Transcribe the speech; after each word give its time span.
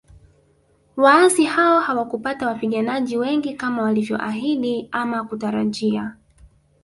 Waasi 0.97 1.43
hao 1.45 1.79
hawakupata 1.79 2.47
wapiganaji 2.47 3.17
wengi 3.17 3.53
kama 3.53 3.81
walivyoahidi 3.83 4.89
ama 4.91 5.23
kutarajia 5.23 6.15